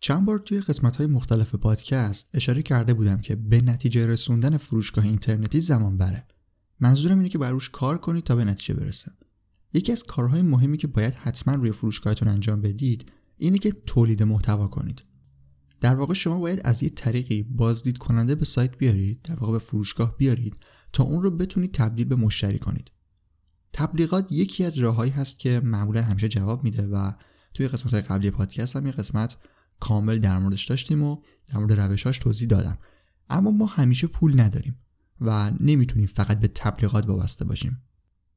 چند 0.00 0.26
بار 0.26 0.38
توی 0.38 0.60
قسمت 0.60 0.96
های 0.96 1.06
مختلف 1.06 1.54
پادکست 1.54 2.30
اشاره 2.34 2.62
کرده 2.62 2.94
بودم 2.94 3.20
که 3.20 3.36
به 3.36 3.60
نتیجه 3.60 4.06
رسوندن 4.06 4.56
فروشگاه 4.56 5.04
اینترنتی 5.04 5.60
زمان 5.60 5.96
بره. 5.96 6.26
منظورم 6.80 7.16
اینه 7.18 7.28
که 7.28 7.38
بر 7.38 7.50
روش 7.50 7.70
کار 7.70 7.98
کنید 7.98 8.24
تا 8.24 8.36
به 8.36 8.44
نتیجه 8.44 8.74
برسه. 8.74 9.12
یکی 9.72 9.92
از 9.92 10.02
کارهای 10.02 10.42
مهمی 10.42 10.76
که 10.76 10.86
باید 10.86 11.14
حتما 11.14 11.54
روی 11.54 11.72
فروشگاهتون 11.72 12.28
انجام 12.28 12.60
بدید 12.60 13.12
اینه 13.38 13.58
که 13.58 13.72
تولید 13.72 14.22
محتوا 14.22 14.68
کنید. 14.68 15.02
در 15.80 15.94
واقع 15.94 16.14
شما 16.14 16.38
باید 16.38 16.60
از 16.64 16.82
یه 16.82 16.88
طریقی 16.88 17.42
بازدید 17.42 17.98
کننده 17.98 18.34
به 18.34 18.44
سایت 18.44 18.76
بیارید، 18.78 19.22
در 19.22 19.36
واقع 19.36 19.52
به 19.52 19.58
فروشگاه 19.58 20.16
بیارید 20.16 20.56
تا 20.92 21.04
اون 21.04 21.22
رو 21.22 21.30
بتونید 21.30 21.74
تبدیل 21.74 22.06
به 22.06 22.16
مشتری 22.16 22.58
کنید. 22.58 22.90
تبلیغات 23.72 24.32
یکی 24.32 24.64
از 24.64 24.78
راههایی 24.78 25.10
هست 25.10 25.38
که 25.38 25.60
معمولا 25.64 26.02
همیشه 26.02 26.28
جواب 26.28 26.64
میده 26.64 26.86
و 26.86 27.12
توی 27.54 27.68
قسمت 27.68 27.94
قبلی 27.94 28.30
پادکست 28.30 28.76
هم 28.76 28.86
یه 28.86 28.92
قسمت 28.92 29.36
کامل 29.80 30.18
در 30.18 30.38
موردش 30.38 30.64
داشتیم 30.64 31.02
و 31.02 31.22
در 31.46 31.58
مورد 31.58 31.72
روشاش 31.72 32.18
توضیح 32.18 32.48
دادم. 32.48 32.78
اما 33.30 33.50
ما 33.50 33.66
همیشه 33.66 34.06
پول 34.06 34.40
نداریم 34.40 34.78
و 35.20 35.52
نمی‌تونیم 35.60 36.06
فقط 36.06 36.40
به 36.40 36.48
تبلیغات 36.48 37.06
وابسته 37.06 37.44
باشیم. 37.44 37.82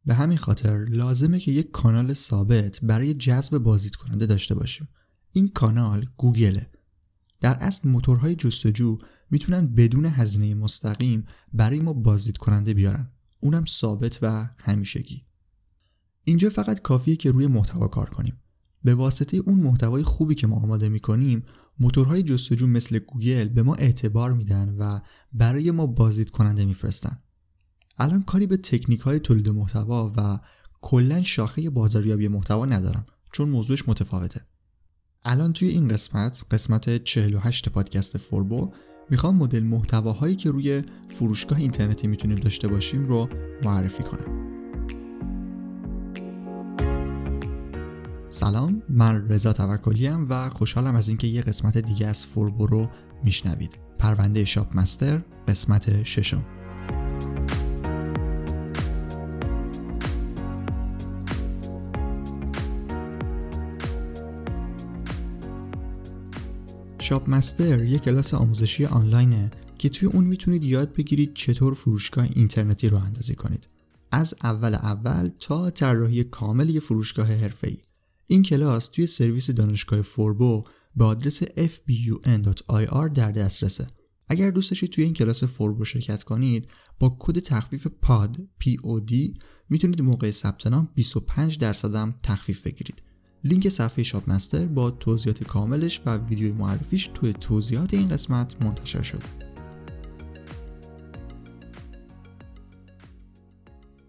به 0.05 0.13
همین 0.13 0.37
خاطر 0.37 0.85
لازمه 0.85 1.39
که 1.39 1.51
یک 1.51 1.71
کانال 1.71 2.13
ثابت 2.13 2.79
برای 2.81 3.13
جذب 3.13 3.57
بازدید 3.57 3.95
کننده 3.95 4.25
داشته 4.25 4.55
باشیم. 4.55 4.87
این 5.31 5.47
کانال 5.47 6.05
گوگله 6.17 6.69
در 7.41 7.57
اصل 7.59 7.89
موتورهای 7.89 8.35
جستجو 8.35 8.97
می‌تونن 9.31 9.67
بدون 9.67 10.05
هزینه 10.05 10.55
مستقیم 10.55 11.25
برای 11.53 11.79
ما 11.79 11.93
بازدید 11.93 12.37
کننده 12.37 12.73
بیارن. 12.73 13.11
اونم 13.39 13.65
ثابت 13.65 14.19
و 14.21 14.49
همیشگی. 14.57 15.25
اینجا 16.23 16.49
فقط 16.49 16.81
کافیه 16.81 17.15
که 17.15 17.31
روی 17.31 17.47
محتوا 17.47 17.87
کار 17.87 18.09
کنیم. 18.09 18.42
به 18.83 18.95
واسطه 18.95 19.37
اون 19.37 19.59
محتوای 19.59 20.03
خوبی 20.03 20.35
که 20.35 20.47
ما 20.47 20.55
آماده 20.55 20.89
می‌کنیم 20.89 21.43
موتورهای 21.79 22.23
جستجو 22.23 22.67
مثل 22.67 22.99
گوگل 22.99 23.49
به 23.49 23.63
ما 23.63 23.75
اعتبار 23.75 24.33
میدن 24.33 24.75
و 24.79 24.99
برای 25.33 25.71
ما 25.71 25.85
بازدید 25.85 26.29
کننده 26.29 26.65
میفرستن. 26.65 27.19
الان 27.97 28.23
کاری 28.23 28.47
به 28.47 28.57
تکنیک 28.57 28.99
های 28.99 29.19
تولید 29.19 29.49
محتوا 29.49 30.13
و 30.17 30.39
کلا 30.81 31.23
شاخه 31.23 31.69
بازاریابی 31.69 32.27
محتوا 32.27 32.65
ندارم 32.65 33.05
چون 33.33 33.49
موضوعش 33.49 33.89
متفاوته. 33.89 34.41
الان 35.23 35.53
توی 35.53 35.67
این 35.67 35.87
قسمت 35.87 36.45
قسمت 36.51 37.03
48 37.03 37.69
پادکست 37.69 38.17
فوربو 38.17 38.73
می‌خوام 39.09 39.35
مدل 39.35 39.63
محتواهایی 39.63 40.35
که 40.35 40.51
روی 40.51 40.83
فروشگاه 41.07 41.59
اینترنتی 41.59 42.07
می‌تونیم 42.07 42.37
داشته 42.37 42.67
باشیم 42.67 43.07
رو 43.07 43.29
معرفی 43.63 44.03
کنم. 44.03 44.52
سلام 48.33 48.83
من 48.89 49.29
رضا 49.29 49.53
توکلی 49.53 50.07
و 50.07 50.49
خوشحالم 50.49 50.95
از 50.95 51.07
اینکه 51.07 51.27
یه 51.27 51.41
قسمت 51.41 51.77
دیگه 51.77 52.07
از 52.07 52.25
فوربو 52.25 52.67
رو 52.67 52.89
میشنوید. 53.23 53.79
پرونده 53.97 54.45
شاپ 54.45 54.77
مستر 54.77 55.21
قسمت 55.47 56.03
ششم. 56.03 56.43
شاپ 66.99 67.29
مستر 67.29 67.83
یه 67.83 67.99
کلاس 67.99 68.33
آموزشی 68.33 68.85
آنلاینه 68.85 69.51
که 69.77 69.89
توی 69.89 70.07
اون 70.07 70.23
می‌تونید 70.23 70.63
یاد 70.63 70.93
بگیرید 70.93 71.33
چطور 71.33 71.73
فروشگاه 71.73 72.27
اینترنتی 72.33 72.89
راه 72.89 72.97
اندازی 72.97 73.35
کنید. 73.35 73.67
از 74.11 74.35
اول 74.43 74.75
اول 74.75 75.29
تا 75.39 75.69
طراحی 75.69 76.23
کامل 76.23 76.69
یه 76.69 76.79
فروشگاه 76.79 77.27
حرفه‌ای. 77.27 77.77
این 78.27 78.43
کلاس 78.43 78.87
توی 78.87 79.07
سرویس 79.07 79.49
دانشگاه 79.49 80.01
فوربو 80.01 80.63
به 80.95 81.05
آدرس 81.05 81.43
fbun.ir 81.43 83.09
در 83.13 83.31
دسترسه. 83.31 83.87
اگر 84.27 84.51
دوست 84.51 84.71
داشتید 84.71 84.89
توی 84.89 85.03
این 85.03 85.13
کلاس 85.13 85.43
فوربو 85.43 85.85
شرکت 85.85 86.23
کنید 86.23 86.67
با 86.99 87.17
کد 87.19 87.39
تخفیف 87.39 87.87
پاد 88.01 88.37
POD 88.63 89.13
می‌تونید 89.69 90.01
موقع 90.01 90.31
ثبت 90.31 90.67
نام 90.67 90.89
25 90.95 91.57
درصد 91.57 92.13
تخفیف 92.23 92.61
بگیرید. 92.61 93.03
لینک 93.43 93.69
صفحه 93.69 94.03
Shop 94.03 94.29
Master 94.29 94.65
با 94.65 94.91
توضیحات 94.91 95.43
کاملش 95.43 96.01
و 96.05 96.17
ویدیوی 96.17 96.51
معرفیش 96.51 97.09
توی 97.13 97.33
توضیحات 97.33 97.93
این 97.93 98.07
قسمت 98.07 98.63
منتشر 98.63 99.01
شده. 99.01 99.52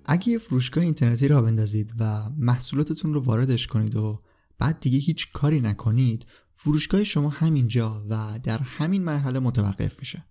اگه 0.04 0.28
یه 0.28 0.38
فروشگاه 0.38 0.84
اینترنتی 0.84 1.28
را 1.28 1.42
بندازید 1.42 1.94
و 1.98 2.31
محصولاتتون 2.31 3.15
رو 3.15 3.20
واردش 3.20 3.66
کنید 3.66 3.97
و 3.97 4.19
بعد 4.59 4.81
دیگه 4.81 4.98
هیچ 4.98 5.32
کاری 5.32 5.60
نکنید 5.60 6.26
فروشگاه 6.56 7.04
شما 7.04 7.28
همینجا 7.28 8.04
و 8.09 8.38
در 8.42 8.59
همین 8.59 9.04
مرحله 9.04 9.38
متوقف 9.38 9.98
میشه. 9.98 10.25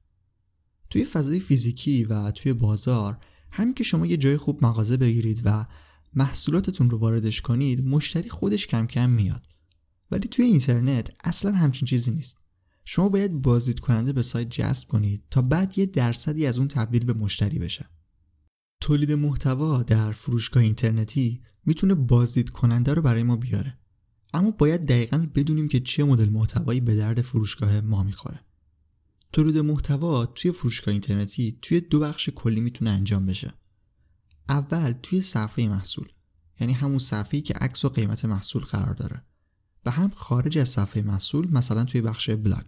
توی 0.89 1.05
فضای 1.05 1.39
فیزیکی 1.39 2.03
و 2.03 2.31
توی 2.31 2.53
بازار 2.53 3.17
همین 3.51 3.73
که 3.73 3.83
شما 3.83 4.05
یه 4.05 4.17
جای 4.17 4.37
خوب 4.37 4.65
مغازه 4.65 4.97
بگیرید 4.97 5.41
و 5.45 5.65
محصولاتتون 6.13 6.89
رو 6.89 6.97
واردش 6.97 7.41
کنید 7.41 7.85
مشتری 7.85 8.29
خودش 8.29 8.67
کم 8.67 8.87
کم 8.87 9.09
میاد. 9.09 9.47
ولی 10.11 10.27
توی 10.27 10.45
اینترنت 10.45 11.11
اصلا 11.23 11.51
همچین 11.51 11.85
چیزی 11.85 12.11
نیست. 12.11 12.35
شما 12.85 13.09
باید 13.09 13.41
بازدید 13.41 13.79
کننده 13.79 14.13
به 14.13 14.21
سایت 14.21 14.49
جذب 14.49 14.87
کنید 14.87 15.23
تا 15.31 15.41
بعد 15.41 15.77
یه 15.77 15.85
درصدی 15.85 16.45
از 16.45 16.57
اون 16.57 16.67
تبدیل 16.67 17.05
به 17.05 17.13
مشتری 17.13 17.59
بشه. 17.59 17.89
تولید 18.83 19.11
محتوا 19.11 19.83
در 19.83 20.11
فروشگاه 20.11 20.63
اینترنتی 20.63 21.41
می‌تونه 21.65 21.95
بازدید 21.95 22.49
کننده 22.49 22.93
رو 22.93 23.01
برای 23.01 23.23
ما 23.23 23.35
بیاره. 23.35 23.77
اما 24.33 24.51
باید 24.51 24.85
دقیقا 24.85 25.27
بدونیم 25.35 25.67
که 25.67 25.79
چه 25.79 26.03
مدل 26.03 26.29
محتوایی 26.29 26.79
به 26.81 26.95
درد 26.95 27.21
فروشگاه 27.21 27.81
ما 27.81 28.03
می‌خوره. 28.03 28.39
تولید 29.33 29.57
محتوا 29.57 30.25
توی 30.25 30.51
فروشگاه 30.51 30.91
اینترنتی 30.91 31.59
توی 31.61 31.81
دو 31.81 31.99
بخش 31.99 32.29
کلی 32.35 32.61
می‌تونه 32.61 32.91
انجام 32.91 33.25
بشه. 33.25 33.53
اول 34.49 34.93
توی 35.03 35.21
صفحه 35.21 35.67
محصول 35.67 36.07
یعنی 36.59 36.73
همون 36.73 36.99
صفحه‌ای 36.99 37.41
که 37.41 37.53
عکس 37.53 37.85
و 37.85 37.89
قیمت 37.89 38.25
محصول 38.25 38.63
قرار 38.63 38.93
داره. 38.93 39.23
و 39.85 39.91
هم 39.91 40.09
خارج 40.09 40.57
از 40.57 40.69
صفحه 40.69 41.01
محصول 41.01 41.47
مثلا 41.51 41.85
توی 41.85 42.01
بخش 42.01 42.29
بلاگ. 42.29 42.65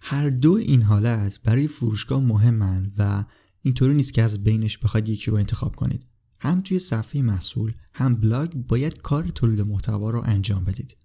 هر 0.00 0.30
دو 0.30 0.52
این 0.52 0.82
حالت 0.82 1.40
برای 1.40 1.68
فروشگاه 1.68 2.20
مهمن 2.20 2.92
و 2.98 3.24
اینطوری 3.62 3.94
نیست 3.94 4.14
که 4.14 4.22
از 4.22 4.44
بینش 4.44 4.78
بخواید 4.78 5.08
یکی 5.08 5.30
رو 5.30 5.36
انتخاب 5.36 5.76
کنید. 5.76 6.06
هم 6.40 6.60
توی 6.60 6.78
صفحه 6.78 7.22
محصول 7.22 7.72
هم 7.94 8.14
بلاگ 8.14 8.52
باید 8.54 9.02
کار 9.02 9.28
تولید 9.28 9.68
محتوا 9.68 10.10
رو 10.10 10.22
انجام 10.24 10.64
بدید. 10.64 10.96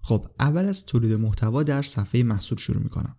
خب 0.00 0.26
اول 0.40 0.64
از 0.64 0.84
تولید 0.84 1.12
محتوا 1.12 1.62
در 1.62 1.82
صفحه 1.82 2.22
محصول 2.22 2.58
شروع 2.58 2.82
می‌کنم. 2.82 3.16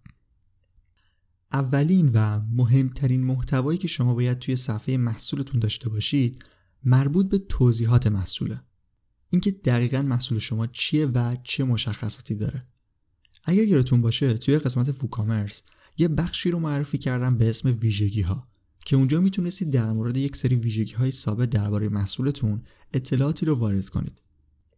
اولین 1.53 2.11
و 2.13 2.39
مهمترین 2.39 3.23
محتوایی 3.23 3.77
که 3.77 3.87
شما 3.87 4.13
باید 4.13 4.39
توی 4.39 4.55
صفحه 4.55 4.97
محصولتون 4.97 5.59
داشته 5.59 5.89
باشید 5.89 6.45
مربوط 6.83 7.29
به 7.29 7.37
توضیحات 7.37 8.07
محصوله. 8.07 8.61
اینکه 9.29 9.51
دقیقا 9.51 10.01
محصول 10.01 10.39
شما 10.39 10.67
چیه 10.67 11.05
و 11.05 11.35
چه 11.43 11.63
مشخصاتی 11.63 12.35
داره. 12.35 12.63
اگر 13.43 13.63
یادتون 13.63 14.01
باشه 14.01 14.33
توی 14.33 14.59
قسمت 14.59 14.91
فوکامرس 14.91 15.63
یه 15.97 16.07
بخشی 16.07 16.51
رو 16.51 16.59
معرفی 16.59 16.97
کردم 16.97 17.37
به 17.37 17.49
اسم 17.49 17.77
ویژگی 17.81 18.21
ها 18.21 18.47
که 18.85 18.95
اونجا 18.95 19.21
می‌تونستید 19.21 19.69
در 19.69 19.91
مورد 19.91 20.17
یک 20.17 20.35
سری 20.35 20.55
ویژگی 20.55 20.93
های 20.93 21.11
ثابت 21.11 21.49
درباره 21.49 21.89
محصولتون 21.89 22.63
اطلاعاتی 22.93 23.45
رو 23.45 23.55
وارد 23.55 23.89
کنید. 23.89 24.21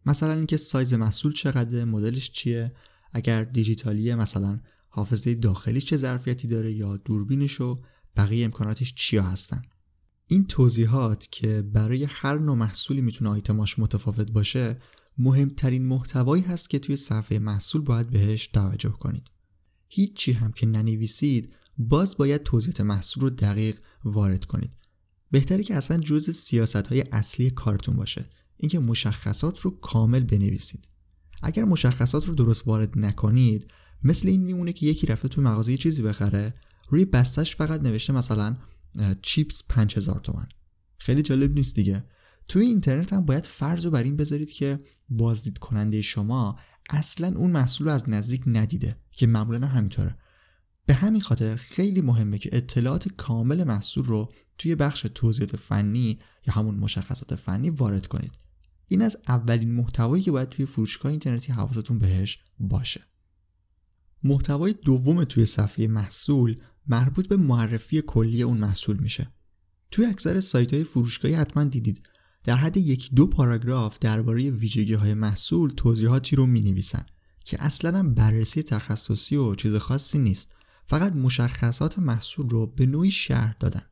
مثلا 0.06 0.32
اینکه 0.32 0.56
سایز 0.56 0.94
محصول 0.94 1.32
چقدر 1.32 1.84
مدلش 1.84 2.30
چیه 2.30 2.72
اگر 3.12 3.44
دیجیتالیه 3.44 4.14
مثلا 4.14 4.60
حافظه 4.88 5.34
داخلی 5.34 5.80
چه 5.80 5.96
ظرفیتی 5.96 6.48
داره 6.48 6.72
یا 6.72 6.96
دوربینش 6.96 7.60
و 7.60 7.78
بقیه 8.16 8.44
امکاناتش 8.44 8.94
چیا 8.94 9.22
هستن. 9.22 9.62
این 10.26 10.46
توضیحات 10.46 11.28
که 11.30 11.62
برای 11.62 12.04
هر 12.04 12.38
نوع 12.38 12.56
محصولی 12.56 13.00
می‌تونه 13.00 13.30
آیتماش 13.30 13.78
متفاوت 13.78 14.30
باشه 14.30 14.76
مهمترین 15.18 15.86
محتوایی 15.86 16.42
هست 16.42 16.70
که 16.70 16.78
توی 16.78 16.96
صفحه 16.96 17.38
محصول 17.38 17.82
باید 17.82 18.10
بهش 18.10 18.46
توجه 18.46 18.90
کنید. 18.90 19.30
هیچی 19.88 20.32
هم 20.32 20.52
که 20.52 20.66
ننویسید 20.66 21.54
باز 21.78 22.16
باید 22.16 22.42
توضیحات 22.42 22.80
محصول 22.80 23.22
رو 23.22 23.30
دقیق 23.30 23.78
وارد 24.04 24.44
کنید. 24.44 24.76
بهتره 25.30 25.62
که 25.62 25.74
اصلا 25.74 25.98
جز 25.98 26.30
سیاست 26.30 26.76
های 26.86 27.04
اصلی 27.12 27.50
کارتون 27.50 27.96
باشه. 27.96 28.30
اینکه 28.56 28.78
مشخصات 28.78 29.60
رو 29.60 29.70
کامل 29.70 30.20
بنویسید. 30.20 30.88
اگر 31.42 31.64
مشخصات 31.64 32.24
رو 32.24 32.34
درست 32.34 32.66
وارد 32.66 32.98
نکنید 32.98 33.70
مثل 34.04 34.28
این 34.28 34.44
میمونه 34.44 34.72
که 34.72 34.86
یکی 34.86 35.06
رفته 35.06 35.28
تو 35.28 35.42
مغازه 35.42 35.76
چیزی 35.76 36.02
بخره 36.02 36.52
روی 36.88 37.04
بستش 37.04 37.56
فقط 37.56 37.80
نوشته 37.80 38.12
مثلا 38.12 38.56
چیپس 39.22 39.62
5000 39.68 40.20
تومن. 40.20 40.48
خیلی 40.98 41.22
جالب 41.22 41.54
نیست 41.54 41.74
دیگه. 41.74 42.04
توی 42.48 42.66
اینترنت 42.66 43.12
هم 43.12 43.24
باید 43.24 43.46
فرض 43.46 43.84
رو 43.84 43.90
بر 43.90 44.02
این 44.02 44.16
بذارید 44.16 44.52
که 44.52 44.78
بازدید 45.08 45.58
کننده 45.58 46.02
شما 46.02 46.58
اصلا 46.90 47.32
اون 47.36 47.50
محصول 47.50 47.86
رو 47.86 47.92
از 47.92 48.10
نزدیک 48.10 48.42
ندیده 48.46 48.96
که 49.10 49.26
معمولا 49.26 49.66
همینطوره. 49.66 50.16
به 50.88 50.94
همین 50.94 51.20
خاطر 51.20 51.56
خیلی 51.56 52.00
مهمه 52.00 52.38
که 52.38 52.50
اطلاعات 52.52 53.08
کامل 53.08 53.64
محصول 53.64 54.04
رو 54.04 54.32
توی 54.58 54.74
بخش 54.74 55.06
توضیحات 55.14 55.56
فنی 55.56 56.18
یا 56.46 56.54
همون 56.54 56.74
مشخصات 56.74 57.34
فنی 57.34 57.70
وارد 57.70 58.06
کنید. 58.06 58.32
این 58.88 59.02
از 59.02 59.16
اولین 59.28 59.74
محتوایی 59.74 60.22
که 60.22 60.30
باید 60.30 60.48
توی 60.48 60.66
فروشگاه 60.66 61.10
اینترنتی 61.10 61.52
حواستون 61.52 61.98
بهش 61.98 62.38
باشه. 62.60 63.00
محتوای 64.22 64.72
دوم 64.72 65.24
توی 65.24 65.46
صفحه 65.46 65.86
محصول 65.86 66.56
مربوط 66.86 67.28
به 67.28 67.36
معرفی 67.36 68.02
کلی 68.02 68.42
اون 68.42 68.58
محصول 68.58 68.96
میشه. 68.96 69.32
توی 69.90 70.06
اکثر 70.06 70.40
سایت 70.40 70.74
های 70.74 70.84
فروشگاهی 70.84 71.34
حتما 71.34 71.64
دیدید. 71.64 72.10
در 72.44 72.56
حد 72.56 72.76
یک 72.76 73.14
دو 73.14 73.26
پاراگراف 73.26 73.98
درباره 73.98 74.50
ویژگی 74.50 74.94
های 74.94 75.14
محصول 75.14 75.70
توضیحاتی 75.70 76.36
رو 76.36 76.46
می 76.46 76.62
نویسن 76.62 77.06
که 77.44 77.64
اصلا 77.64 78.02
بررسی 78.02 78.62
تخصصی 78.62 79.36
و 79.36 79.54
چیز 79.54 79.74
خاصی 79.74 80.18
نیست. 80.18 80.57
فقط 80.88 81.12
مشخصات 81.12 81.98
محصول 81.98 82.48
رو 82.48 82.66
به 82.66 82.86
نوعی 82.86 83.10
شرح 83.10 83.56
دادن. 83.60 83.82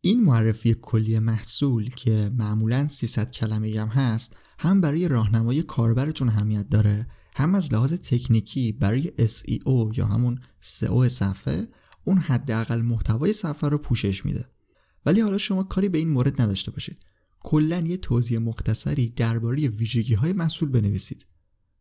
این 0.00 0.24
معرفی 0.24 0.74
کلی 0.74 1.18
محصول 1.18 1.90
که 1.90 2.30
معمولا 2.34 2.88
300 2.88 3.30
کلمه 3.30 3.80
هم 3.80 3.88
هست 3.88 4.36
هم 4.58 4.80
برای 4.80 5.08
راهنمای 5.08 5.62
کاربرتون 5.62 6.28
همیت 6.28 6.68
داره 6.68 7.06
هم 7.34 7.54
از 7.54 7.72
لحاظ 7.72 7.92
تکنیکی 7.92 8.72
برای 8.72 9.12
SEO 9.18 9.98
یا 9.98 10.06
همون 10.06 10.40
SEO 10.62 11.08
صفحه 11.08 11.68
اون 12.04 12.18
حداقل 12.18 12.82
محتوای 12.82 13.32
صفحه 13.32 13.70
رو 13.70 13.78
پوشش 13.78 14.24
میده. 14.24 14.48
ولی 15.06 15.20
حالا 15.20 15.38
شما 15.38 15.62
کاری 15.62 15.88
به 15.88 15.98
این 15.98 16.10
مورد 16.10 16.42
نداشته 16.42 16.70
باشید. 16.70 17.06
کلا 17.40 17.78
یه 17.78 17.96
توضیح 17.96 18.38
مختصری 18.38 19.08
درباره 19.08 19.68
ویژگی 19.68 20.14
های 20.14 20.32
محصول 20.32 20.68
بنویسید. 20.68 21.26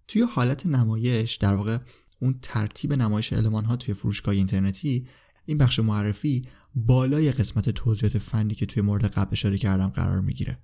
توی 0.08 0.22
حالت 0.22 0.66
نمایش 0.66 1.36
در 1.36 1.56
واقع 1.56 1.78
اون 2.20 2.40
ترتیب 2.42 2.94
نمایش 2.94 3.34
المان 3.34 3.66
ها 3.66 3.76
توی 3.76 3.94
فروشگاه 3.94 4.36
اینترنتی 4.36 5.08
این 5.46 5.58
بخش 5.58 5.80
معرفی 5.80 6.42
بالای 6.76 7.32
قسمت 7.32 7.70
توضیحات 7.70 8.18
فنی 8.18 8.56
که 8.56 8.66
توی 8.66 8.84
مورد 8.84 9.06
قبل 9.06 9.30
اشاره 9.32 9.58
کردم 9.58 9.88
قرار 9.88 10.22
می‌گیره. 10.22 10.60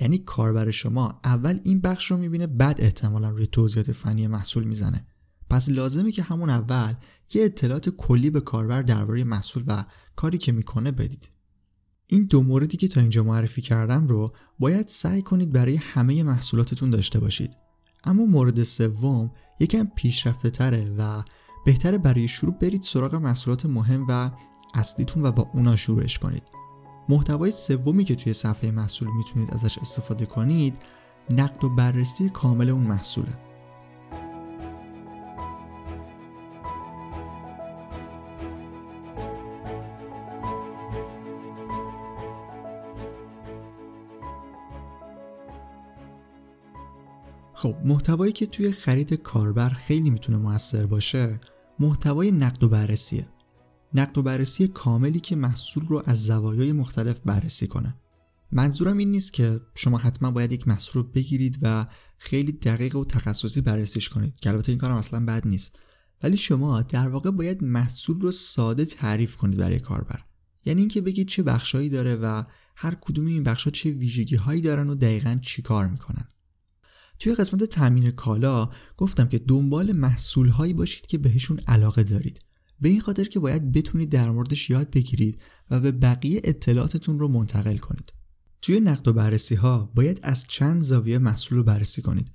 یعنی 0.00 0.18
کاربر 0.18 0.70
شما 0.70 1.20
اول 1.24 1.60
این 1.64 1.80
بخش 1.80 2.10
رو 2.10 2.16
می‌بینه 2.16 2.46
بعد 2.46 2.80
احتمالا 2.80 3.30
روی 3.30 3.46
توضیحات 3.46 3.92
فنی 3.92 4.26
محصول 4.26 4.64
می‌زنه. 4.64 5.06
پس 5.50 5.68
لازمه 5.68 6.12
که 6.12 6.22
همون 6.22 6.50
اول 6.50 6.94
یه 7.34 7.44
اطلاعات 7.44 7.88
کلی 7.88 8.30
به 8.30 8.40
کاربر 8.40 8.82
درباره 8.82 9.24
محصول 9.24 9.64
و 9.66 9.84
کاری 10.16 10.38
که 10.38 10.52
می‌کنه 10.52 10.90
بدید. 10.90 11.28
این 12.06 12.24
دو 12.24 12.42
موردی 12.42 12.76
که 12.76 12.88
تا 12.88 13.00
اینجا 13.00 13.24
معرفی 13.24 13.62
کردم 13.62 14.06
رو 14.06 14.34
باید 14.58 14.88
سعی 14.88 15.22
کنید 15.22 15.52
برای 15.52 15.76
همه 15.76 16.22
محصولاتتون 16.22 16.90
داشته 16.90 17.20
باشید. 17.20 17.56
اما 18.04 18.26
مورد 18.26 18.62
سوم 18.62 19.30
یکم 19.60 19.84
پیشرفته 19.94 20.50
تره 20.50 20.94
و 20.98 21.22
بهتره 21.64 21.98
برای 21.98 22.28
شروع 22.28 22.54
برید 22.54 22.82
سراغ 22.82 23.14
محصولات 23.14 23.66
مهم 23.66 24.06
و 24.08 24.30
اصلیتون 24.74 25.22
و 25.26 25.32
با 25.32 25.50
اونا 25.52 25.76
شروعش 25.76 26.18
کنید. 26.18 26.42
محتوای 27.08 27.50
سومی 27.50 28.04
که 28.04 28.14
توی 28.14 28.32
صفحه 28.32 28.70
محصول 28.70 29.08
می‌تونید 29.16 29.54
ازش 29.54 29.78
استفاده 29.78 30.26
کنید 30.26 30.76
نقد 31.30 31.64
و 31.64 31.68
بررسی 31.68 32.28
کامل 32.28 32.70
اون 32.70 32.82
محصوله. 32.82 33.38
محتوایی 47.84 48.32
که 48.32 48.46
توی 48.46 48.72
خرید 48.72 49.14
کاربر 49.14 49.68
خیلی 49.68 50.10
می‌تونه 50.10 50.38
موثر 50.38 50.86
باشه 50.86 51.40
محتوای 51.80 52.30
نقد 52.30 52.64
و 52.64 52.68
بررسیه. 52.68 53.28
نقد 53.94 54.18
و 54.18 54.22
بررسی 54.22 54.68
کاملی 54.68 55.20
که 55.20 55.36
محصول 55.36 55.86
رو 55.86 56.02
از 56.04 56.24
زوایای 56.24 56.72
مختلف 56.72 57.20
بررسی 57.20 57.66
کنه. 57.66 57.96
منظورم 58.52 58.96
این 58.96 59.10
نیست 59.10 59.32
که 59.32 59.60
شما 59.74 59.98
حتما 59.98 60.30
باید 60.30 60.52
یک 60.52 60.68
محصول 60.68 61.02
رو 61.02 61.08
بگیرید 61.08 61.58
و 61.62 61.86
خیلی 62.18 62.52
دقیق 62.52 62.96
و 62.96 63.04
تخصصی 63.04 63.60
بررسیش 63.60 64.08
کنید 64.08 64.40
که 64.40 64.50
البته 64.50 64.72
این 64.72 64.78
کارم 64.78 64.96
اصلا 64.96 65.24
بد 65.26 65.46
نیست. 65.46 65.80
ولی 66.22 66.36
شما 66.36 66.82
در 66.82 67.08
واقع 67.08 67.30
باید 67.30 67.64
محصول 67.64 68.20
رو 68.20 68.32
ساده 68.32 68.84
تعریف 68.84 69.36
کنید 69.36 69.58
برای 69.58 69.80
کاربر. 69.80 70.24
یعنی 70.64 70.80
اینکه 70.80 71.00
بگید 71.00 71.28
چه 71.28 71.42
بخشهایی 71.42 71.88
داره 71.88 72.16
و 72.16 72.44
هر 72.76 72.94
کدوم 72.94 73.26
این 73.26 73.42
بخشها 73.42 73.70
چه 73.70 73.90
ویژگی 73.90 74.36
هایی 74.36 74.60
دارن 74.60 74.88
و 74.88 74.94
دقیقا 74.94 75.38
چی 75.42 75.62
کار 75.62 75.86
می‌کنن. 75.86 76.28
توی 77.18 77.34
قسمت 77.34 77.64
تامین 77.64 78.10
کالا 78.10 78.70
گفتم 78.96 79.28
که 79.28 79.38
دنبال 79.38 79.92
محصول 79.92 80.48
هایی 80.48 80.72
باشید 80.72 81.06
که 81.06 81.18
بهشون 81.18 81.60
علاقه 81.66 82.02
دارید. 82.02 82.38
به 82.80 82.88
این 82.88 83.00
خاطر 83.00 83.24
که 83.24 83.40
باید 83.40 83.72
بتونید 83.72 84.10
در 84.10 84.30
موردش 84.30 84.70
یاد 84.70 84.90
بگیرید 84.90 85.42
و 85.70 85.80
به 85.80 85.92
بقیه 85.92 86.40
اطلاعاتتون 86.44 87.18
رو 87.18 87.28
منتقل 87.28 87.76
کنید. 87.76 88.12
توی 88.62 88.80
نقد 88.80 89.08
و 89.08 89.12
بررسی 89.12 89.54
ها 89.54 89.92
باید 89.94 90.20
از 90.22 90.44
چند 90.48 90.82
زاویه 90.82 91.18
محصول 91.18 91.58
رو 91.58 91.64
بررسی 91.64 92.02
کنید. 92.02 92.32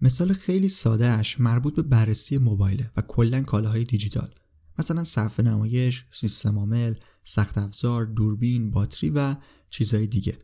مثال 0.00 0.32
خیلی 0.32 0.68
ساده 0.68 1.06
اش 1.06 1.40
مربوط 1.40 1.74
به 1.74 1.82
بررسی 1.82 2.38
موبایل 2.38 2.84
و 2.96 3.02
کلا 3.02 3.42
کالاهای 3.42 3.84
دیجیتال. 3.84 4.34
مثلا 4.78 5.04
صفحه 5.04 5.46
نمایش، 5.46 6.04
سیستم 6.10 6.58
عامل، 6.58 6.94
سخت 7.24 7.58
افزار، 7.58 8.06
دوربین، 8.06 8.70
باتری 8.70 9.10
و 9.10 9.36
چیزهای 9.70 10.06
دیگه. 10.06 10.38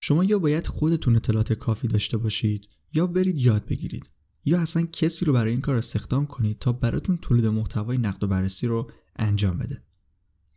شما 0.00 0.24
یا 0.24 0.38
باید 0.38 0.66
خودتون 0.66 1.16
اطلاعات 1.16 1.52
کافی 1.52 1.88
داشته 1.88 2.16
باشید 2.16 2.68
یا 2.94 3.06
برید 3.06 3.38
یاد 3.38 3.66
بگیرید. 3.66 4.10
یا 4.44 4.60
اصلا 4.60 4.82
کسی 4.82 5.24
رو 5.24 5.32
برای 5.32 5.52
این 5.52 5.60
کار 5.60 5.76
استخدام 5.76 6.26
کنید 6.26 6.58
تا 6.58 6.72
براتون 6.72 7.16
تولید 7.16 7.46
محتوای 7.46 7.98
نقد 7.98 8.24
و 8.24 8.26
بررسی 8.26 8.66
رو 8.66 8.90
انجام 9.16 9.58
بده. 9.58 9.82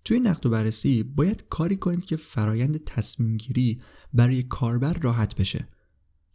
توی 0.06 0.19
نقد 0.19 0.45
و 0.45 0.50
بررسی 0.50 1.04
باید 1.04 1.45
کاری 1.50 1.75
کنید 1.78 2.06
که 2.06 2.16
فرایند 2.16 2.84
تصمیم 2.84 3.38
گیری 3.38 3.81
برای 4.13 4.44
کاربر 4.44 4.94
راحت 4.94 5.36
بشه. 5.36 5.68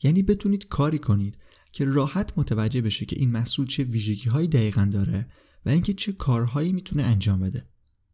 یعنی 0.02 0.22
بتونید 0.22 0.68
کاری 0.68 0.98
کنید 0.98 1.38
که 1.72 1.84
راحت 1.84 2.38
متوجه 2.38 2.80
بشه 2.80 3.04
که 3.04 3.16
این 3.18 3.30
محصول 3.30 3.66
چه 3.66 3.84
ویژگی 3.84 4.28
هایی 4.28 4.48
دقیقا 4.48 4.88
داره 4.92 5.28
و 5.66 5.70
اینکه 5.70 5.94
چه 5.94 6.12
کارهایی 6.12 6.72
می‌تونه 6.72 7.02
انجام 7.02 7.40
بده. 7.40 7.66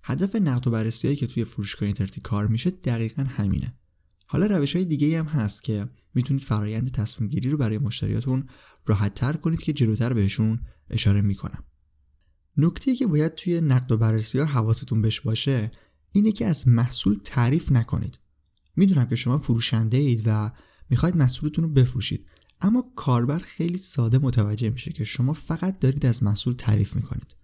هدف 0.03 0.37
نقد 0.37 0.67
و 0.67 0.71
بررسی 0.71 1.07
هایی 1.07 1.17
که 1.17 1.27
توی 1.27 1.45
فروشگاه 1.45 1.87
اینترنتی 1.87 2.21
کار 2.21 2.47
میشه 2.47 2.71
دقیقا 2.71 3.23
همینه. 3.23 3.75
حالا 4.31 4.47
روش 4.47 4.77
های 4.77 4.85
دیگه 4.85 5.19
هم 5.19 5.27
هست 5.27 5.65
که 5.65 5.89
می‌تونید 6.15 6.43
فرایند 6.43 6.91
تصمیم 6.91 7.31
گیری 7.31 7.51
رو 7.51 7.57
برای 7.57 7.79
مشتریاتون 7.79 8.49
راحت 8.87 9.15
تر 9.15 9.33
کنید 9.33 9.63
که 9.63 9.73
جلوتر 9.73 10.13
بهشون 10.13 10.61
اشاره 10.91 11.21
می‌کنم. 11.21 11.65
نکته 12.57 12.97
که 12.97 13.07
باید 13.07 13.35
توی 13.35 13.61
نقد 13.61 13.93
و 13.93 13.97
بررسی 13.97 14.39
ها 14.39 14.45
حواستون 14.45 15.03
بهش 15.03 15.21
باشه 15.21 15.71
اینه 16.13 16.33
که 16.33 16.47
از 16.47 16.69
محصول 16.69 17.19
تعریف 17.25 17.73
نکنید. 17.73 18.19
می‌دونم 18.77 19.07
که 19.07 19.17
شما 19.17 19.39
فروشنده 19.39 19.97
اید 19.97 20.23
و 20.27 20.53
می‌خواید 20.91 21.17
محصولتون 21.17 21.65
رو 21.65 21.71
بفروشید 21.71 22.27
اما 22.61 22.85
کاربر 22.97 23.39
خیلی 23.39 23.79
ساده 23.79 24.19
متوجه 24.19 24.71
میشه 24.71 24.93
که 24.93 25.05
شما 25.05 25.33
فقط 25.33 25.79
دارید 25.79 26.07
از 26.07 26.23
محصول 26.23 26.55
تعریف 26.55 26.97
می‌کنید. 26.97 27.37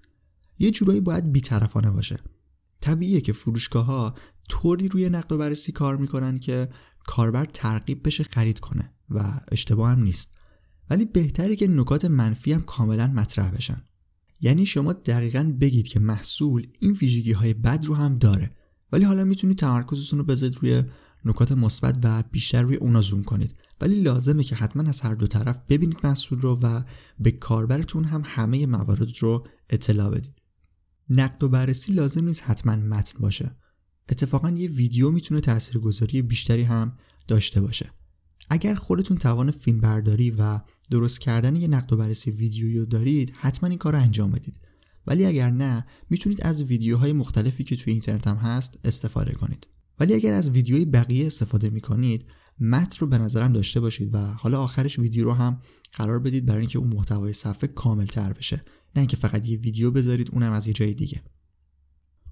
یه 0.58 0.70
جورایی 0.70 1.00
باید 1.00 1.32
بیطرفانه 1.32 1.90
باشه. 1.90 2.20
طبیعیه 2.80 3.20
که 3.20 3.32
فروشگاه 3.32 3.84
ها 3.86 4.14
طوری 4.48 4.88
روی 4.88 5.08
نقد 5.08 5.32
و 5.32 5.38
بررسی 5.38 5.72
کار 5.72 5.96
می‌کنن 5.96 6.38
که 6.38 6.68
کاربر 7.06 7.44
ترغیب 7.44 8.06
بشه 8.06 8.24
خرید 8.24 8.60
کنه 8.60 8.92
و 9.10 9.40
اشتباه 9.52 9.90
هم 9.90 10.02
نیست. 10.02 10.34
ولی 10.90 11.04
بهتره 11.04 11.56
که 11.56 11.68
نکات 11.68 12.04
منفی 12.04 12.52
هم 12.52 12.62
کاملا 12.62 13.06
مطرح 13.06 13.50
بشن. 13.50 13.82
یعنی 14.40 14.66
شما 14.66 14.92
دقیقا 14.92 15.54
بگید 15.60 15.88
که 15.88 16.00
محصول 16.00 16.66
این 16.80 16.92
ویژگی 16.92 17.32
های 17.32 17.54
بد 17.54 17.84
رو 17.84 17.94
هم 17.94 18.18
داره. 18.18 18.50
ولی 18.92 19.04
حالا 19.04 19.24
می‌تونید 19.24 19.58
تمرکزتون 19.58 20.18
رو 20.18 20.24
بذارید 20.24 20.58
روی 20.62 20.82
نکات 21.24 21.52
مثبت 21.52 21.98
و 22.02 22.22
بیشتر 22.32 22.62
روی 22.62 22.76
اونا 22.76 23.00
زوم 23.00 23.22
کنید. 23.22 23.54
ولی 23.80 24.02
لازمه 24.02 24.44
که 24.44 24.54
حتما 24.54 24.82
از 24.88 25.00
هر 25.00 25.14
دو 25.14 25.26
طرف 25.26 25.58
ببینید 25.68 25.98
محصول 26.04 26.40
رو 26.40 26.58
و 26.62 26.82
به 27.18 27.30
کاربرتون 27.30 28.04
هم 28.04 28.22
همه 28.24 28.66
موارد 28.66 29.18
رو 29.18 29.46
اطلاع 29.70 30.10
بدید. 30.10 30.34
نقد 31.10 31.42
و 31.42 31.48
بررسی 31.48 31.92
لازم 31.92 32.24
نیست 32.24 32.42
حتما 32.42 32.76
متن 32.76 33.18
باشه. 33.20 33.56
اتفاقا 34.08 34.50
یه 34.50 34.70
ویدیو 34.70 35.10
می‌تونه 35.10 35.40
تاثیرگذاری 35.40 36.22
بیشتری 36.22 36.62
هم 36.62 36.96
داشته 37.28 37.60
باشه. 37.60 37.90
اگر 38.50 38.74
خودتون 38.74 39.16
توان 39.16 39.50
فیلم 39.50 39.80
برداری 39.80 40.30
و 40.30 40.60
درست 40.90 41.20
کردن 41.20 41.56
یه 41.56 41.68
نقد 41.68 41.92
و 41.92 41.96
بررسی 41.96 42.30
ویدیویی 42.30 42.86
دارید 42.86 43.32
حتما 43.36 43.68
این 43.68 43.78
کار 43.78 43.92
رو 43.92 44.00
انجام 44.00 44.30
بدید. 44.30 44.54
ولی 45.06 45.24
اگر 45.24 45.50
نه 45.50 45.86
می‌تونید 46.10 46.40
از 46.42 46.62
ویدیوهای 46.62 47.12
مختلفی 47.12 47.64
که 47.64 47.76
توی 47.76 47.92
اینترنت 47.92 48.26
هم 48.26 48.36
هست 48.36 48.78
استفاده 48.84 49.32
کنید. 49.32 49.66
ولی 50.00 50.14
اگر 50.14 50.32
از 50.32 50.50
ویدیوی 50.50 50.84
بقیه 50.84 51.26
استفاده 51.26 51.70
می‌کنید 51.70 52.26
متن 52.60 52.96
رو 53.00 53.06
به 53.06 53.18
نظرم 53.18 53.52
داشته 53.52 53.80
باشید 53.80 54.14
و 54.14 54.18
حالا 54.18 54.62
آخرش 54.62 54.98
ویدیو 54.98 55.24
رو 55.24 55.32
هم 55.32 55.60
قرار 55.92 56.18
بدید 56.20 56.46
برای 56.46 56.60
اینکه 56.60 56.78
اون 56.78 56.88
محتوای 56.94 57.32
صفحه 57.32 57.68
کامل 57.68 58.06
تر 58.06 58.32
بشه. 58.32 58.56
نه 58.96 59.00
اینکه 59.00 59.16
فقط 59.16 59.48
یه 59.48 59.58
ویدیو 59.58 59.90
بذارید 59.90 60.30
اونم 60.32 60.52
از 60.52 60.66
یه 60.66 60.72
جای 60.72 60.94
دیگه. 60.94 61.22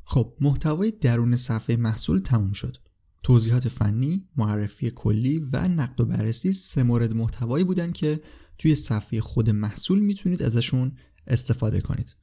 خب 0.04 0.36
محتوای 0.40 0.90
درون 0.90 1.36
صفحه 1.36 1.76
محصول 1.76 2.18
تموم 2.18 2.52
شد 2.52 2.76
توضیحات 3.22 3.68
فنی، 3.68 4.28
معرفی 4.36 4.90
کلی 4.90 5.38
و 5.52 5.68
نقد 5.68 6.00
و 6.00 6.04
بررسی 6.04 6.52
سه 6.52 6.82
مورد 6.82 7.14
محتوایی 7.14 7.64
بودن 7.64 7.92
که 7.92 8.20
توی 8.58 8.74
صفحه 8.74 9.20
خود 9.20 9.50
محصول 9.50 10.00
می‌تونید 10.00 10.42
ازشون 10.42 10.96
استفاده 11.26 11.80
کنید. 11.80 12.16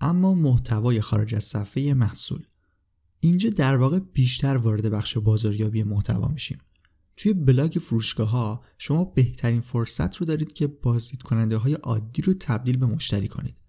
اما 0.00 0.34
محتوای 0.34 1.00
خارج 1.00 1.34
از 1.34 1.44
صفحه 1.44 1.94
محصول 1.94 2.46
اینجا 3.20 3.50
در 3.50 3.76
واقع 3.76 3.98
بیشتر 3.98 4.56
وارد 4.56 4.86
بخش 4.86 5.18
بازاریابی 5.18 5.82
محتوا 5.82 6.28
میشیم. 6.28 6.58
توی 7.16 7.32
بلاگ 7.32 7.72
فروشگاه 7.72 8.28
ها 8.28 8.64
شما 8.78 9.04
بهترین 9.04 9.60
فرصت 9.60 10.16
رو 10.16 10.26
دارید 10.26 10.52
که 10.52 10.66
بازدید 10.66 11.22
کننده 11.22 11.56
های 11.56 11.74
عادی 11.74 12.22
رو 12.22 12.34
تبدیل 12.40 12.76
به 12.76 12.86
مشتری 12.86 13.28
کنید. 13.28 13.60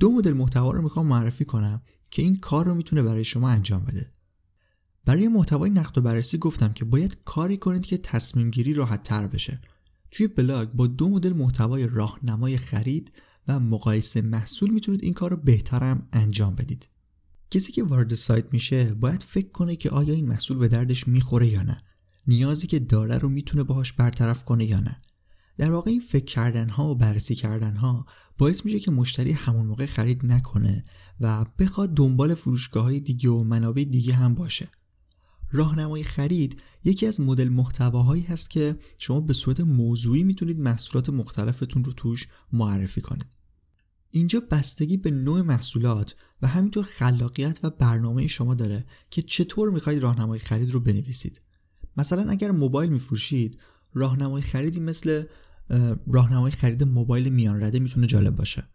دو 0.00 0.10
مدل 0.10 0.32
محتوا 0.32 0.70
رو 0.70 0.82
می‌خوام 0.82 1.06
معرفی 1.06 1.44
کنم 1.44 1.82
که 2.10 2.22
این 2.22 2.36
کار 2.36 2.66
رو 2.66 2.74
می‌تونه 2.74 3.02
برای 3.02 3.24
شما 3.24 3.48
انجام 3.48 3.84
بده. 3.84 4.12
برای 5.04 5.28
محتوای 5.28 5.70
نقد 5.70 5.98
و 5.98 6.00
بررسی 6.00 6.38
گفتم 6.38 6.72
که 6.72 6.84
باید 6.84 7.18
کاری 7.24 7.56
کنید 7.56 7.86
که 7.86 7.98
تصمیم 7.98 8.50
گیری 8.50 8.74
راحت 8.74 9.02
تر 9.02 9.26
بشه. 9.26 9.60
توی 10.10 10.28
بلاگ 10.28 10.68
با 10.68 10.86
دو 10.86 11.08
مدل 11.08 11.32
محتوای 11.32 11.86
راهنمای 11.86 12.56
خرید 12.56 13.12
و 13.48 13.60
مقایسه 13.60 14.20
محصول 14.20 14.70
می‌تونید 14.70 15.04
این 15.04 15.12
کار 15.12 15.30
رو 15.30 15.36
بهترم 15.36 16.08
انجام 16.12 16.54
بدید. 16.54 16.88
کسی 17.50 17.72
که 17.72 17.82
وارد 17.84 18.14
سایت 18.14 18.52
میشه 18.52 18.94
باید 18.94 19.22
فکر 19.22 19.50
کنه 19.50 19.76
که 19.76 19.90
آیا 19.90 20.14
این 20.14 20.28
محصول 20.28 20.58
به 20.58 20.68
دردش 20.68 21.08
می‌خوره 21.08 21.48
یا 21.48 21.62
نه. 21.62 21.82
نیازی 22.26 22.66
که 22.66 22.78
داره 22.78 23.18
رو 23.18 23.28
می‌تونه 23.28 23.62
باهاش 23.62 23.92
برطرف 23.92 24.44
کنه 24.44 24.64
یا 24.64 24.80
نه. 24.80 25.00
در 25.58 25.70
واقع 25.70 25.90
این 25.90 26.00
فکر 26.00 26.24
کردن 26.24 26.68
ها 26.68 26.90
و 26.90 26.94
بررسی 26.94 27.34
کردن 27.34 27.76
ها 27.76 28.06
باعث 28.38 28.64
میشه 28.64 28.80
که 28.80 28.90
مشتری 28.90 29.32
همون 29.32 29.66
موقع 29.66 29.86
خرید 29.86 30.26
نکنه 30.26 30.84
و 31.20 31.46
بخواد 31.58 31.94
دنبال 31.94 32.34
فروشگاه 32.34 32.84
های 32.84 33.00
دیگه 33.00 33.30
و 33.30 33.44
منابع 33.44 33.84
دیگه 33.84 34.14
هم 34.14 34.34
باشه. 34.34 34.68
راهنمای 35.50 36.02
خرید 36.02 36.62
یکی 36.84 37.06
از 37.06 37.20
مدل 37.20 37.48
محتواهایی 37.48 38.22
هست 38.22 38.50
که 38.50 38.76
شما 38.98 39.20
به 39.20 39.32
صورت 39.32 39.60
موضوعی 39.60 40.22
می‌تونید 40.22 40.60
محصولات 40.60 41.10
مختلفتون 41.10 41.84
رو 41.84 41.92
توش 41.92 42.28
معرفی 42.52 43.00
کنید. 43.00 43.26
اینجا 44.10 44.42
بستگی 44.50 44.96
به 44.96 45.10
نوع 45.10 45.42
محصولات 45.42 46.14
و 46.42 46.46
همینطور 46.46 46.84
خلاقیت 46.84 47.60
و 47.62 47.70
برنامه 47.70 48.26
شما 48.26 48.54
داره 48.54 48.86
که 49.10 49.22
چطور 49.22 49.70
می‌خواید 49.70 50.02
راهنمای 50.02 50.38
خرید 50.38 50.70
رو 50.70 50.80
بنویسید. 50.80 51.40
مثلا 51.96 52.30
اگر 52.30 52.50
موبایل 52.50 52.90
میفروشید 52.90 53.58
راهنمای 53.94 54.42
خریدی 54.42 54.80
مثل 54.80 55.24
راهنمای 56.06 56.50
خرید 56.50 56.84
موبایل 56.84 57.28
میان 57.28 57.62
رده 57.62 57.78
می‌تونه 57.78 58.06
جالب 58.06 58.36
باشه. 58.36 58.68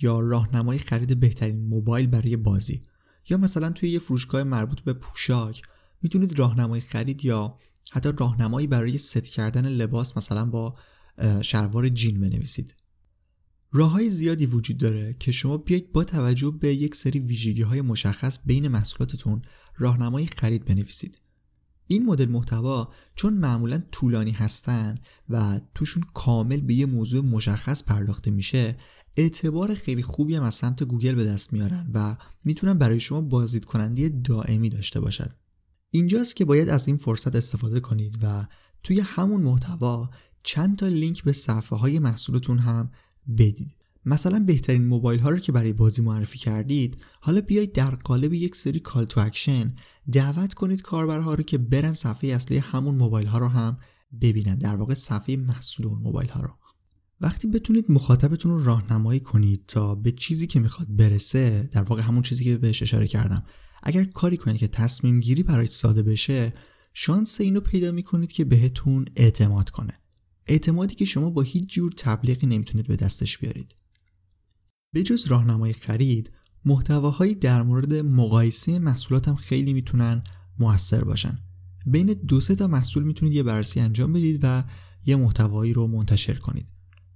یا 0.00 0.20
راهنمای 0.20 0.78
خرید 0.78 1.20
بهترین 1.20 1.66
موبایل 1.66 2.06
برای 2.06 2.36
بازی. 2.36 2.82
یا 3.28 3.36
مثلا 3.36 3.70
توی 3.70 3.90
یه 3.90 3.98
فروشگاه 3.98 4.42
مربوط 4.42 4.80
به 4.80 4.92
پوشاک 4.92 5.62
می‌تونید 6.02 6.38
راهنمای 6.38 6.80
خرید 6.80 7.24
یا 7.24 7.58
حتی 7.92 8.10
راهنمایی 8.18 8.66
برای 8.66 8.98
ست 8.98 9.24
کردن 9.24 9.68
لباس 9.68 10.16
مثلا 10.16 10.44
با 10.44 10.76
شلوار 11.42 11.88
جین 11.88 12.20
بنویسید. 12.20 12.74
راه 13.72 13.90
های 13.90 14.10
زیادی 14.10 14.46
وجود 14.46 14.78
داره 14.78 15.16
که 15.18 15.32
شما 15.32 15.56
بیایید 15.56 15.92
با 15.92 16.04
توجه 16.04 16.50
به 16.50 16.74
یک 16.74 16.94
سری 16.94 17.18
ویژگی 17.18 17.62
های 17.62 17.80
مشخص 17.80 18.38
بین 18.44 18.68
محصولاتتون 18.68 19.42
راهنمای 19.76 20.26
خرید 20.26 20.64
بنویسید. 20.64 21.20
این 21.86 22.06
مدل 22.06 22.28
محتوا 22.28 22.92
چون 23.14 23.34
معمولا 23.34 23.82
طولانی 23.92 24.30
هستن 24.30 24.98
و 25.28 25.60
توشون 25.74 26.02
کامل 26.14 26.60
به 26.60 26.74
یه 26.74 26.86
موضوع 26.86 27.24
مشخص 27.24 27.84
پرداخته 27.84 28.30
میشه 28.30 28.76
اعتبار 29.16 29.74
خیلی 29.74 30.02
خوبی 30.02 30.34
هم 30.34 30.42
از 30.42 30.54
سمت 30.54 30.82
گوگل 30.82 31.14
به 31.14 31.24
دست 31.24 31.52
میارن 31.52 31.90
و 31.94 32.16
می‌تونن 32.44 32.78
برای 32.78 33.00
شما 33.00 33.20
بازدید 33.20 33.64
کننده 33.64 34.08
دائمی 34.08 34.68
داشته 34.68 35.00
باشد 35.00 35.30
اینجاست 35.90 36.36
که 36.36 36.44
باید 36.44 36.68
از 36.68 36.88
این 36.88 36.96
فرصت 36.96 37.36
استفاده 37.36 37.80
کنید 37.80 38.18
و 38.22 38.46
توی 38.82 39.00
همون 39.00 39.42
محتوا 39.42 40.10
چند 40.42 40.78
تا 40.78 40.88
لینک 40.88 41.24
به 41.24 41.32
صفحه 41.32 41.78
های 41.78 41.98
محصولتون 41.98 42.58
هم 42.58 42.90
بدید. 43.38 43.85
مثلا 44.06 44.38
بهترین 44.38 44.86
موبایل 44.86 45.20
ها 45.20 45.30
رو 45.30 45.38
که 45.38 45.52
برای 45.52 45.72
بازی 45.72 46.02
معرفی 46.02 46.38
کردید 46.38 47.02
حالا 47.20 47.40
بیایید 47.40 47.72
در 47.72 47.90
قالب 47.94 48.32
یک 48.32 48.56
سری 48.56 48.80
call 48.80 49.04
to 49.04 49.20
action 49.20 49.74
دعوت 50.12 50.54
کنید 50.54 50.82
کاربرها 50.82 51.34
رو 51.34 51.42
که 51.42 51.58
برن 51.58 51.92
صفحه 51.92 52.30
اصلی 52.30 52.58
همون 52.58 52.94
موبایل 52.94 53.26
ها 53.26 53.38
رو 53.38 53.48
هم 53.48 53.78
ببینن 54.20 54.58
در 54.58 54.76
واقع 54.76 54.94
صفحه 54.94 55.36
محصول 55.36 55.86
اون 55.86 55.98
موبایل 55.98 56.28
ها 56.28 56.40
رو. 56.40 56.50
وقتی 57.20 57.48
بتونید 57.48 57.84
مخاطبتون 57.88 58.52
رو 58.52 58.64
راهنمایی 58.64 59.20
کنید 59.20 59.64
تا 59.68 59.94
به 59.94 60.12
چیزی 60.12 60.46
که 60.46 60.60
می‌خواد 60.60 60.96
برسه 60.96 61.68
در 61.72 61.82
واقع 61.82 62.02
همون 62.02 62.22
چیزی 62.22 62.44
که 62.44 62.56
بهش 62.56 62.82
اشاره 62.82 63.06
کردم 63.06 63.44
اگر 63.82 64.04
کاری 64.04 64.36
کنید 64.36 64.56
که 64.56 64.68
تصمیم 64.68 65.20
گیری 65.20 65.42
برای 65.42 65.66
ساده 65.66 66.02
بشه 66.02 66.54
شانس 66.94 67.40
اینو 67.40 67.60
پیدا 67.60 67.92
می‌کنید 67.92 68.32
که 68.32 68.44
بهتون 68.44 69.04
اعتماد 69.16 69.70
کنه. 69.70 70.00
اعتمادی 70.46 70.94
که 70.94 71.04
شما 71.04 71.30
با 71.30 71.42
هیچ 71.42 71.68
جور 71.68 71.92
تبلیغی 71.96 72.46
نمی‌تونید 72.46 72.86
به 72.86 72.96
دستش 72.96 73.38
بیارید. 73.38 73.74
به 74.96 75.02
جز 75.02 75.26
راهنمای 75.26 75.72
خرید 75.72 76.32
محتواهایی 76.64 77.34
در 77.34 77.62
مورد 77.62 77.94
مقایسه 77.94 78.78
محصولات 78.78 79.28
هم 79.28 79.34
خیلی 79.34 79.72
می‌تونن 79.72 80.22
موثر 80.58 81.04
باشن. 81.04 81.38
بین 81.86 82.06
دو 82.06 82.40
سه 82.40 82.54
تا 82.54 82.66
محصول 82.66 83.02
می‌تونید 83.02 83.34
یه 83.34 83.42
بررسی 83.42 83.80
انجام 83.80 84.12
بدید 84.12 84.40
و 84.42 84.62
یه 85.06 85.16
محتوایی 85.16 85.72
رو 85.72 85.86
منتشر 85.86 86.34
کنید. 86.34 86.66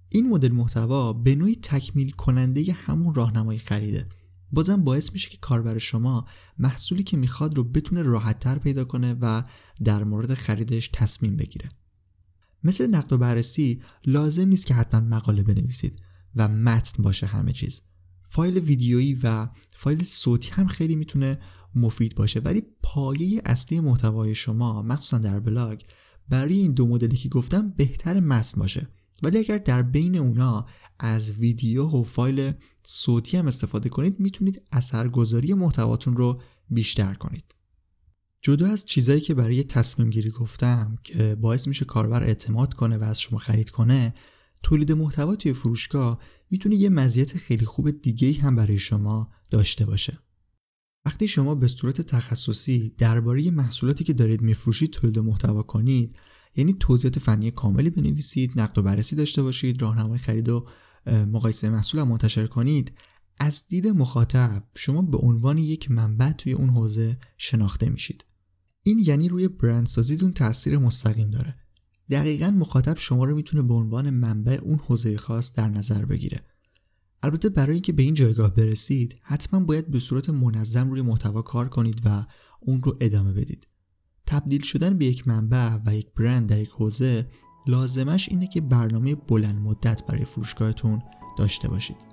این 0.08 0.28
مدل 0.28 0.52
محتوا 0.52 1.12
به 1.12 1.34
نوعی 1.34 1.56
تکمیل 1.62 2.10
کننده 2.10 2.72
همون 2.72 3.14
راهنمای 3.14 3.58
خریده. 3.58 4.08
بازم 4.52 4.84
باعث 4.84 5.12
میشه 5.12 5.30
که 5.30 5.38
کاربر 5.40 5.78
شما 5.78 6.26
محصولی 6.58 7.02
که 7.02 7.16
می‌خواد 7.16 7.54
رو 7.56 7.64
بتونه 7.64 8.02
راحتتر 8.02 8.58
پیدا 8.58 8.84
کنه 8.84 9.16
و 9.20 9.42
در 9.84 10.04
مورد 10.04 10.34
خریدش 10.34 10.90
تصمیم 10.92 11.36
بگیره. 11.36 11.68
مثل 12.64 12.86
نقد 12.86 13.12
و 13.12 13.18
بررسی 13.18 13.82
لازم 14.06 14.48
نیست 14.48 14.66
که 14.66 14.74
حتما 14.74 15.00
مقاله 15.00 15.42
بنویسید. 15.42 16.02
و 16.36 16.48
متن 16.48 17.02
باشه 17.02 17.26
همه 17.26 17.52
چیز. 17.52 17.82
فایل 18.30 18.58
ویدیویی 18.58 19.18
و 19.22 19.48
فایل 19.76 20.04
صوتی 20.04 20.50
هم 20.50 20.66
خیلی 20.66 20.96
می‌تونه 20.96 21.38
مفید 21.74 22.14
باشه. 22.14 22.40
ولی 22.40 22.62
پایه 22.82 23.42
اصلی 23.44 23.80
محتوای 23.80 24.34
شما 24.34 24.82
مخصوصا 24.82 25.18
در 25.18 25.40
بلاگ 25.40 25.80
برای 26.28 26.58
این 26.58 26.72
دو 26.72 26.86
مدلی 26.86 27.16
که 27.16 27.28
گفتم 27.28 27.70
بهتر 27.76 28.20
متن 28.20 28.60
باشه. 28.60 28.88
ولی 29.22 29.38
اگر 29.38 29.58
در 29.58 29.82
بین 29.82 30.16
اونا 30.16 30.66
از 30.98 31.30
ویدیو 31.30 31.86
و 31.86 32.04
فایل 32.04 32.52
صوتی 32.84 33.36
هم 33.36 33.46
استفاده 33.46 33.88
کنید 33.88 34.20
می‌تونید 34.20 34.62
اثرگذاری 34.72 35.54
محتواتون 35.54 36.16
رو 36.16 36.42
بیشتر 36.70 37.14
کنید. 37.14 37.54
جدا 38.42 38.68
از 38.68 38.86
چیزایی 38.86 39.20
که 39.20 39.34
برای 39.34 39.64
تصمیم 39.64 40.10
گیری 40.10 40.30
گفتم 40.30 40.98
که 41.04 41.34
باعث 41.34 41.68
میشه 41.68 41.84
کاربر 41.84 42.22
اعتماد 42.22 42.74
کنه 42.74 42.98
و 42.98 43.02
از 43.02 43.20
شما 43.20 43.38
خرید 43.38 43.70
کنه 43.70 44.14
تولید 44.62 44.92
محتوا 44.92 45.36
توی 45.36 45.52
فروشگاه 45.52 46.20
می‌تونه 46.50 46.76
یه 46.76 46.88
مزیت 46.88 47.36
خیلی 47.36 47.64
خوب 47.64 47.90
دیگه 47.90 48.32
هم 48.32 48.54
برای 48.54 48.78
شما 48.78 49.30
داشته 49.50 49.86
باشه. 49.86 50.18
وقتی 51.04 51.28
شما 51.28 51.54
به 51.54 51.68
صورت 51.68 52.00
تخصصی 52.00 52.94
درباره 52.98 53.50
محصولاتی 53.50 54.04
که 54.04 54.12
دارید 54.12 54.42
میفروشید 54.42 54.90
تولید 54.90 55.18
محتوا 55.18 55.62
کنید 55.62 56.16
یعنی 56.56 56.76
توضیحات 56.80 57.18
فنی 57.18 57.50
کاملی 57.50 57.90
بنویسید 57.90 58.52
نقد 58.56 58.78
و 58.78 58.82
بررسی 58.82 59.16
داشته 59.16 59.42
باشید 59.42 59.82
راهنمای 59.82 60.18
خرید 60.18 60.48
و 60.48 60.66
مقایسه 61.06 61.70
محصول 61.70 62.02
منتشر 62.02 62.46
کنید 62.46 62.92
از 63.38 63.62
دید 63.68 63.86
مخاطب 63.86 64.64
شما 64.74 65.02
به 65.02 65.18
عنوان 65.18 65.58
یک 65.58 65.90
منبع 65.90 66.32
توی 66.32 66.52
اون 66.52 66.68
حوزه 66.68 67.18
شناخته 67.36 67.88
میشید. 67.88 68.24
این 68.82 68.98
یعنی 68.98 69.28
روی 69.28 69.48
برندسازیتون 69.48 70.32
تاثیر 70.32 70.78
مستقیم 70.78 71.30
داره. 71.30 71.54
دقیقا 72.10 72.50
مخاطب 72.50 72.98
شما 72.98 73.24
رو 73.24 73.36
می‌تونه 73.36 73.62
به 73.62 73.74
عنوان 73.74 74.10
منبع 74.10 74.58
اون 74.62 74.78
حوزه 74.78 75.16
خاص 75.16 75.52
در 75.52 75.68
نظر 75.68 76.04
بگیره. 76.04 76.40
البته 77.22 77.48
برای 77.48 77.72
اینکه 77.72 77.92
به 77.92 78.02
این 78.02 78.14
جایگاه 78.14 78.54
برسید 78.54 79.18
حتما 79.22 79.60
باید 79.60 79.90
به 79.90 80.00
صورت 80.00 80.30
منظم 80.30 80.90
روی 80.90 81.02
محتوا 81.02 81.42
کار 81.42 81.68
کنید 81.68 82.02
و 82.04 82.26
اون 82.60 82.82
رو 82.82 82.96
ادامه 83.00 83.32
بدید. 83.32 83.66
تبدیل 84.26 84.62
شدن 84.62 84.98
به 84.98 85.04
یک 85.04 85.28
منبع 85.28 85.78
و 85.86 85.94
یک 85.94 86.06
برند 86.16 86.48
در 86.48 86.60
یک 86.60 86.68
حوزه 86.68 87.26
لازمش 87.66 88.28
اینه 88.28 88.46
که 88.46 88.60
برنامه 88.60 89.14
بلند 89.14 89.60
مدت 89.60 90.06
برای 90.06 90.24
فروشگاهتون 90.24 91.02
داشته 91.38 91.68
باشید. 91.68 92.09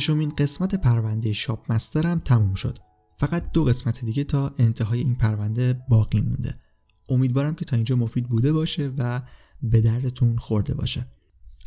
ششمین 0.00 0.28
قسمت 0.28 0.74
پرونده 0.74 1.32
شاپ 1.32 1.72
مسترم 1.72 2.18
تموم 2.18 2.54
شد. 2.54 2.78
فقط 3.18 3.52
دو 3.52 3.64
قسمت 3.64 4.04
دیگه 4.04 4.24
تا 4.24 4.54
انتهای 4.58 5.00
این 5.00 5.14
پرونده 5.14 5.80
باقی 5.88 6.20
مونده. 6.20 6.60
امیدوارم 7.08 7.54
که 7.54 7.64
تا 7.64 7.76
اینجا 7.76 7.96
مفید 7.96 8.28
بوده 8.28 8.52
باشه 8.52 8.92
و 8.98 9.22
به 9.62 9.80
دردتون 9.80 10.36
خورده 10.36 10.74
باشه. 10.74 11.06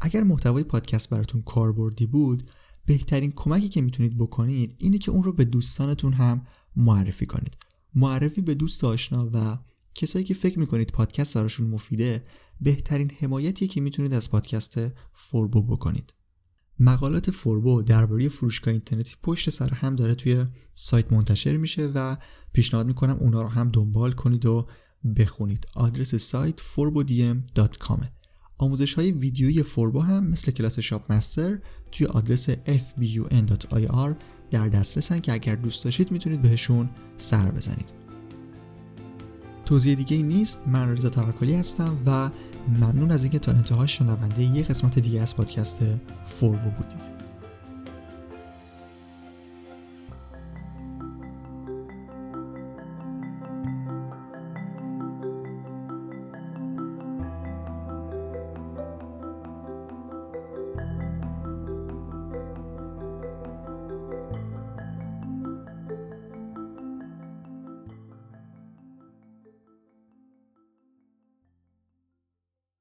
اگر 0.02 0.24
محتوای 0.24 0.64
پادکست 0.64 1.10
براتون 1.10 1.42
کاربردی 1.42 2.06
بود 2.06 2.50
بهترین 2.86 3.32
کمکی 3.36 3.70
که 3.70 3.82
می‌تونید 3.82 4.18
بکنید 4.18 4.76
اینه 4.78 4.98
که 4.98 5.12
اون 5.12 5.24
رو 5.24 5.34
به 5.34 5.46
دوستانتون 5.46 6.14
هم 6.14 6.44
معرفی 6.76 7.26
کنید. 7.26 7.58
معرفی 7.96 8.42
به 8.42 8.56
دوست 8.56 8.84
آشنا 8.84 9.30
و 9.34 9.58
کسایی 9.96 10.26
که 10.26 10.34
فکر 10.34 10.60
می‌کنید 10.60 10.92
پادکست 10.92 11.38
براشون 11.38 11.68
مفیده 11.68 12.24
بهترین 12.62 13.12
حمایتی 13.20 13.68
که 13.68 13.82
می‌تونید 13.82 14.14
از 14.14 14.30
پادکست 14.30 14.80
فوربو 15.14 15.62
بکنید. 15.62 16.14
مقالات 16.80 17.32
فوربو 17.32 17.82
درباره 17.82 18.30
فروشگاه 18.30 18.72
اینترنتی 18.72 19.16
پشت 19.24 19.50
سر 19.50 19.74
هم 19.74 19.96
داره 19.96 20.16
توی 20.16 20.46
سایت 20.76 21.14
منتشر 21.14 21.58
میشه 21.58 21.92
و 21.96 22.18
پیشنهاد 22.54 22.88
می‌کنم 22.88 23.18
اونا 23.20 23.42
رو 23.42 23.48
هم 23.48 23.70
دنبال 23.70 24.12
کنید 24.12 24.46
و 24.46 24.68
بخونید. 25.18 25.68
آدرس 25.76 26.16
سایت 26.16 26.60
forbodm.com 26.60 28.06
آموزش 28.58 28.94
های 28.94 29.12
ویدیویی 29.12 29.64
فوربو 29.64 30.00
هم 30.00 30.28
مثل 30.28 30.52
کلاس 30.52 30.80
شاپ 30.80 31.12
مستر 31.12 31.60
توی 31.92 32.08
آدرس 32.08 32.50
fbun.ir 32.50 34.14
در 34.52 34.68
دسترسن 34.68 35.20
که 35.20 35.34
اگر 35.34 35.56
دوست 35.56 35.84
داشتید 35.84 36.12
می‌تونید 36.12 36.42
بهشون 36.42 36.90
سر 37.18 37.52
بزنید. 37.52 37.94
توضیح 39.66 39.96
دیگه 39.96 40.18
ای 40.18 40.24
نیست 40.24 40.68
من 40.68 40.90
رضا 40.90 41.10
توکلی 41.10 41.54
هستم 41.54 41.98
و 42.06 42.32
ممنون 42.70 43.12
از 43.12 43.24
اینکه 43.24 43.40
تا 43.40 43.52
انتهای 43.52 43.88
شنونده 43.88 44.44
یه 44.44 44.64
قسمت 44.64 45.00
دیگه 45.00 45.22
از 45.22 45.36
پادکست 45.36 45.84
فوربو 46.26 46.70
بودید. 46.70 47.29